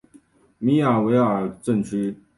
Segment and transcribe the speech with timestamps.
[0.57, 2.17] 米尔维尔镇区。